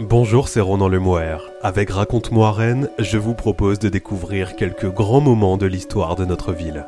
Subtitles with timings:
[0.00, 1.50] Bonjour, c'est Ronan Lemoire.
[1.60, 6.52] Avec Raconte-moi Rennes, je vous propose de découvrir quelques grands moments de l'histoire de notre
[6.52, 6.86] ville.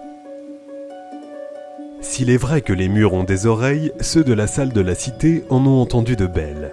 [2.00, 4.94] S'il est vrai que les murs ont des oreilles, ceux de la salle de la
[4.94, 6.72] cité en ont entendu de belles.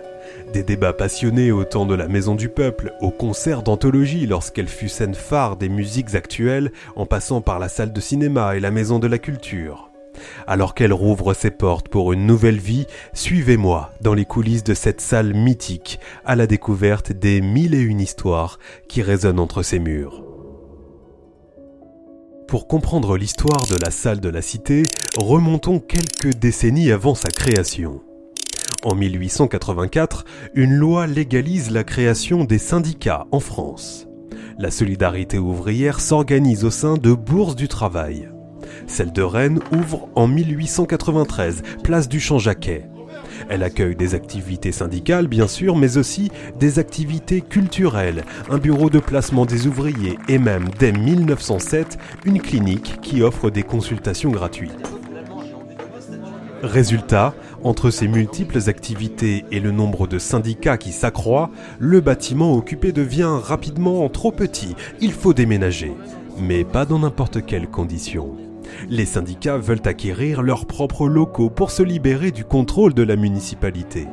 [0.54, 4.89] Des débats passionnés au temps de la Maison du Peuple, au concert d'anthologie lorsqu'elle fut
[4.89, 8.99] scène phare des musiques actuelles, en passant par la salle de cinéma et la Maison
[8.99, 9.86] de la Culture.
[10.47, 15.01] Alors qu'elle rouvre ses portes pour une nouvelle vie, suivez-moi dans les coulisses de cette
[15.01, 20.23] salle mythique, à la découverte des mille et une histoires qui résonnent entre ses murs.
[22.47, 24.83] Pour comprendre l'histoire de la salle de la cité,
[25.18, 28.01] remontons quelques décennies avant sa création.
[28.86, 30.23] En 1884,
[30.54, 34.08] une loi légalise la création des syndicats en France.
[34.58, 38.30] La solidarité ouvrière s'organise au sein de bourses du travail.
[38.86, 42.88] Celle de Rennes ouvre en 1893, place du Champ-Jacquet.
[43.50, 49.00] Elle accueille des activités syndicales, bien sûr, mais aussi des activités culturelles, un bureau de
[49.00, 54.91] placement des ouvriers et même, dès 1907, une clinique qui offre des consultations gratuites.
[56.64, 62.91] Résultat, entre ces multiples activités et le nombre de syndicats qui s'accroît, le bâtiment occupé
[62.91, 64.75] devient rapidement trop petit.
[65.00, 65.94] Il faut déménager.
[66.39, 68.47] Mais pas dans n'importe quelles conditions.
[68.90, 74.08] Les syndicats veulent acquérir leurs propres locaux pour se libérer du contrôle de la municipalité.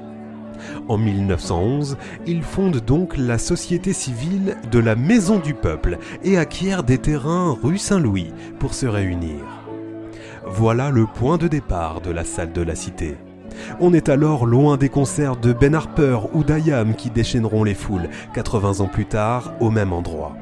[0.89, 1.97] En 1911,
[2.27, 7.57] ils fondent donc la société civile de la Maison du Peuple et acquièrent des terrains
[7.63, 9.45] rue Saint-Louis pour se réunir.
[10.47, 13.17] Voilà le point de départ de la salle de la cité.
[13.81, 18.09] On est alors loin des concerts de Ben Harper ou d'Ayam qui déchaîneront les foules
[18.35, 20.37] 80 ans plus tard au même endroit.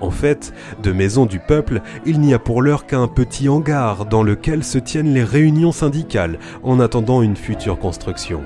[0.00, 4.22] En fait, de Maison du Peuple, il n'y a pour l'heure qu'un petit hangar dans
[4.22, 8.42] lequel se tiennent les réunions syndicales en attendant une future construction.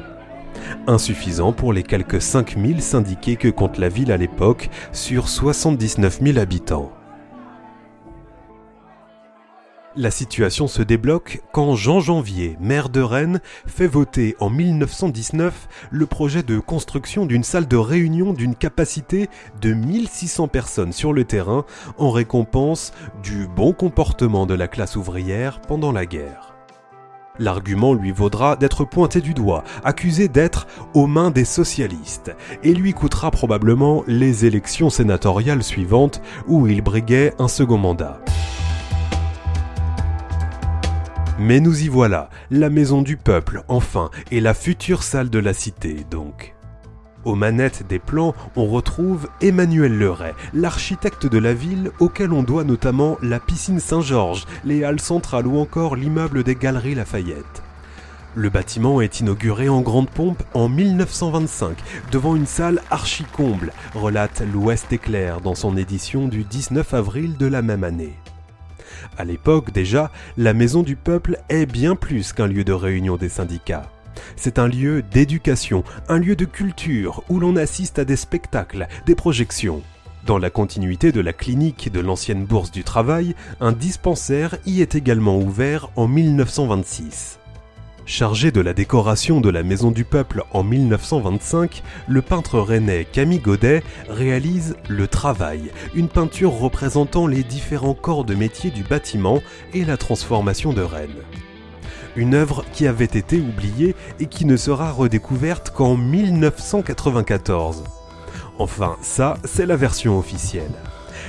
[0.86, 6.38] Insuffisant pour les quelques 5000 syndiqués que compte la ville à l'époque sur 79 000
[6.38, 6.95] habitants.
[9.98, 16.04] La situation se débloque quand Jean Janvier, maire de Rennes, fait voter en 1919 le
[16.04, 19.30] projet de construction d'une salle de réunion d'une capacité
[19.62, 21.64] de 1600 personnes sur le terrain
[21.96, 22.92] en récompense
[23.22, 26.54] du bon comportement de la classe ouvrière pendant la guerre.
[27.38, 32.92] L'argument lui vaudra d'être pointé du doigt, accusé d'être aux mains des socialistes, et lui
[32.92, 38.20] coûtera probablement les élections sénatoriales suivantes où il briguait un second mandat.
[41.38, 45.52] Mais nous y voilà, la maison du peuple, enfin, et la future salle de la
[45.52, 46.54] cité, donc.
[47.26, 52.64] Aux manettes des plans, on retrouve Emmanuel Leray, l'architecte de la ville auquel on doit
[52.64, 57.62] notamment la piscine Saint-Georges, les halles centrales ou encore l'immeuble des Galeries Lafayette.
[58.34, 61.76] Le bâtiment est inauguré en grande pompe en 1925
[62.12, 67.60] devant une salle archi-comble, relate l'Ouest éclair dans son édition du 19 avril de la
[67.60, 68.14] même année.
[69.18, 73.28] À l'époque déjà, la Maison du Peuple est bien plus qu'un lieu de réunion des
[73.28, 73.90] syndicats.
[74.36, 79.14] C'est un lieu d'éducation, un lieu de culture où l'on assiste à des spectacles, des
[79.14, 79.82] projections.
[80.24, 84.96] Dans la continuité de la clinique de l'ancienne Bourse du Travail, un dispensaire y est
[84.96, 87.38] également ouvert en 1926.
[88.08, 93.40] Chargé de la décoration de la Maison du Peuple en 1925, le peintre rennais Camille
[93.40, 99.42] Godet réalise Le Travail, une peinture représentant les différents corps de métier du bâtiment
[99.74, 101.24] et la transformation de Rennes.
[102.14, 107.82] Une œuvre qui avait été oubliée et qui ne sera redécouverte qu'en 1994.
[108.60, 110.72] Enfin, ça, c'est la version officielle.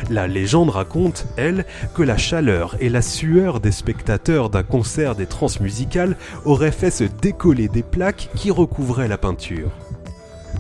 [0.10, 5.26] La légende raconte, elle, que la chaleur et la sueur des spectateurs d'un concert des
[5.26, 9.72] transmusicales auraient fait se décoller des plaques qui recouvraient la peinture.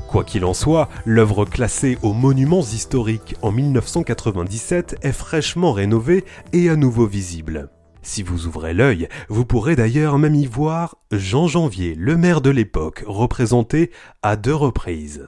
[0.07, 6.23] Quoi qu'il en soit, l'œuvre classée aux monuments historiques en 1997 est fraîchement rénovée
[6.53, 7.69] et à nouveau visible.
[8.01, 12.49] Si vous ouvrez l'œil, vous pourrez d'ailleurs même y voir Jean Janvier, le maire de
[12.49, 15.27] l'époque, représenté à deux reprises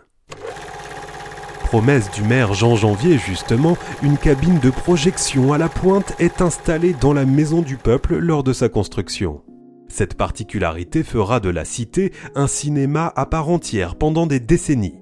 [1.70, 6.96] promesse du maire Jean Janvier justement, une cabine de projection à la pointe est installée
[7.00, 9.44] dans la maison du peuple lors de sa construction.
[9.88, 14.98] Cette particularité fera de la cité un cinéma à part entière pendant des décennies.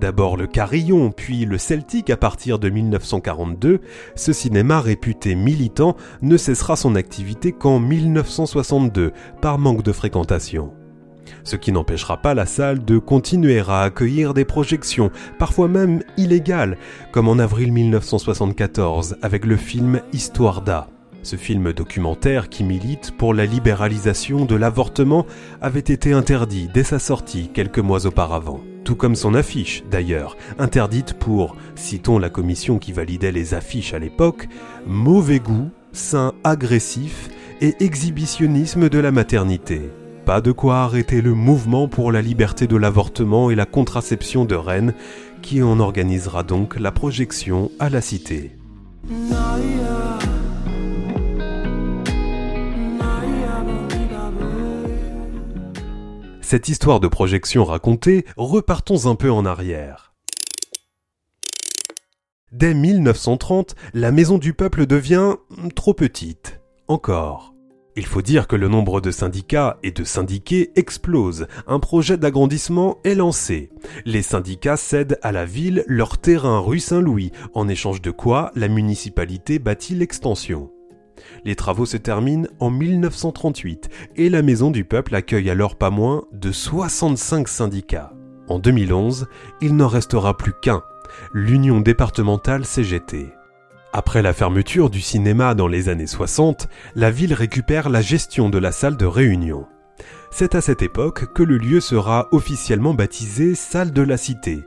[0.00, 3.80] D'abord le Carillon, puis le Celtic à partir de 1942,
[4.14, 9.10] ce cinéma réputé militant ne cessera son activité qu'en 1962
[9.42, 10.74] par manque de fréquentation
[11.42, 16.78] ce qui n'empêchera pas la salle de continuer à accueillir des projections, parfois même illégales,
[17.12, 20.88] comme en avril 1974 avec le film Histoire d'A.
[21.24, 25.24] Ce film documentaire qui milite pour la libéralisation de l'avortement
[25.62, 28.60] avait été interdit dès sa sortie quelques mois auparavant.
[28.84, 33.98] Tout comme son affiche, d'ailleurs, interdite pour, citons la commission qui validait les affiches à
[33.98, 34.48] l'époque,
[34.86, 37.30] mauvais goût, sein agressif
[37.62, 39.80] et exhibitionnisme de la maternité.
[40.26, 44.54] Pas de quoi arrêter le mouvement pour la liberté de l'avortement et la contraception de
[44.54, 44.94] Rennes,
[45.42, 48.56] qui en organisera donc la projection à la Cité.
[56.40, 60.14] Cette histoire de projection racontée, repartons un peu en arrière.
[62.50, 65.34] Dès 1930, la Maison du Peuple devient
[65.74, 66.60] trop petite.
[66.88, 67.53] Encore.
[67.96, 71.46] Il faut dire que le nombre de syndicats et de syndiqués explose.
[71.68, 73.70] Un projet d'agrandissement est lancé.
[74.04, 78.66] Les syndicats cèdent à la ville leur terrain rue Saint-Louis, en échange de quoi la
[78.66, 80.70] municipalité bâtit l'extension.
[81.44, 86.24] Les travaux se terminent en 1938 et la Maison du Peuple accueille alors pas moins
[86.32, 88.12] de 65 syndicats.
[88.48, 89.28] En 2011,
[89.62, 90.82] il n'en restera plus qu'un,
[91.32, 93.28] l'Union départementale CGT.
[93.96, 98.58] Après la fermeture du cinéma dans les années 60, la ville récupère la gestion de
[98.58, 99.66] la salle de réunion.
[100.32, 104.64] C'est à cette époque que le lieu sera officiellement baptisé Salle de la Cité,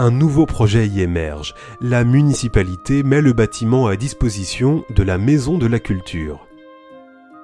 [0.00, 1.54] un nouveau projet y émerge.
[1.80, 6.48] La municipalité met le bâtiment à disposition de la Maison de la Culture.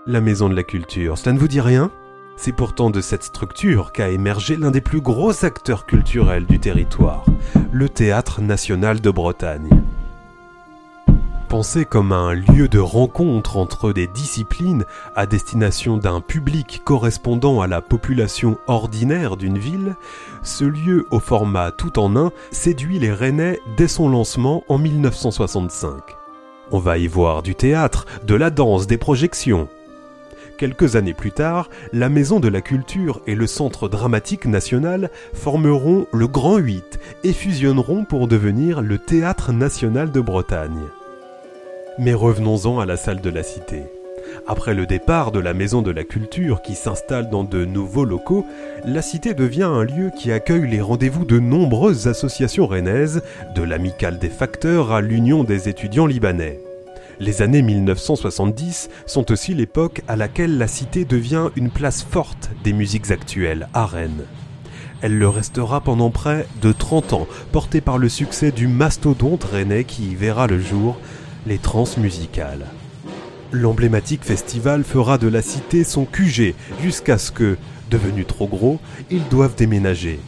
[0.09, 1.93] La Maison de la Culture, ça ne vous dit rien?
[2.35, 7.25] C'est pourtant de cette structure qu'a émergé l'un des plus gros acteurs culturels du territoire,
[7.71, 9.71] le Théâtre national de Bretagne.
[11.51, 14.85] Pensé comme un lieu de rencontre entre des disciplines
[15.17, 19.97] à destination d'un public correspondant à la population ordinaire d'une ville,
[20.45, 25.91] ce lieu au format tout en un séduit les Rennais dès son lancement en 1965.
[26.71, 29.69] On va y voir du théâtre, de la danse, des projections.
[30.57, 36.07] Quelques années plus tard, la Maison de la Culture et le Centre dramatique national formeront
[36.13, 40.87] le Grand 8 et fusionneront pour devenir le Théâtre national de Bretagne.
[42.03, 43.83] Mais revenons-en à la salle de la Cité.
[44.47, 48.47] Après le départ de la Maison de la Culture qui s'installe dans de nouveaux locaux,
[48.87, 53.23] la Cité devient un lieu qui accueille les rendez-vous de nombreuses associations rennaises,
[53.55, 56.59] de l'Amicale des Facteurs à l'Union des étudiants libanais.
[57.19, 62.73] Les années 1970 sont aussi l'époque à laquelle la Cité devient une place forte des
[62.73, 64.25] musiques actuelles à Rennes.
[65.03, 69.85] Elle le restera pendant près de 30 ans, portée par le succès du mastodonte rennais
[69.85, 70.99] qui y verra le jour
[71.47, 72.67] les transmusicales.
[73.53, 77.57] L'emblématique festival fera de la cité son QG jusqu'à ce que,
[77.91, 78.79] devenu trop gros,
[79.11, 80.21] ils doivent déménager.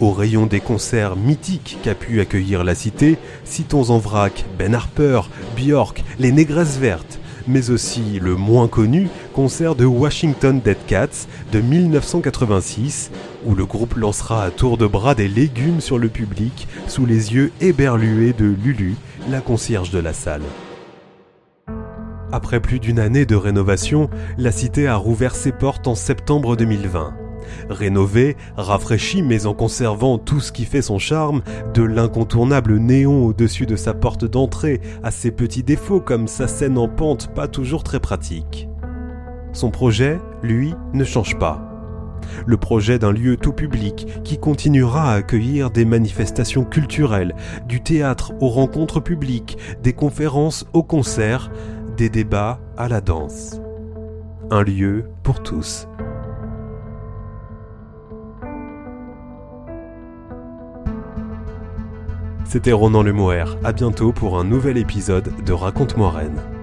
[0.00, 5.22] Au rayon des concerts mythiques qu'a pu accueillir la cité, citons en vrac Ben Harper,
[5.56, 11.60] Björk, les Négresses Vertes, mais aussi le moins connu concert de Washington Dead Cats de
[11.60, 13.10] 1986,
[13.44, 17.34] où le groupe lancera à tour de bras des légumes sur le public sous les
[17.34, 18.96] yeux éberlués de Lulu,
[19.30, 20.42] la concierge de la salle.
[22.32, 27.23] Après plus d'une année de rénovation, la cité a rouvert ses portes en septembre 2020.
[27.68, 31.42] Rénovée, rafraîchie mais en conservant tout ce qui fait son charme,
[31.74, 36.78] de l'incontournable néon au-dessus de sa porte d'entrée à ses petits défauts comme sa scène
[36.78, 38.68] en pente pas toujours très pratique.
[39.52, 41.70] Son projet, lui, ne change pas.
[42.46, 47.34] Le projet d'un lieu tout public qui continuera à accueillir des manifestations culturelles,
[47.66, 51.50] du théâtre aux rencontres publiques, des conférences aux concerts,
[51.96, 53.60] des débats à la danse.
[54.50, 55.86] Un lieu pour tous.
[62.54, 63.46] C'était Ronan Lemoer.
[63.64, 66.53] À bientôt pour un nouvel épisode de Raconte-moi Rennes.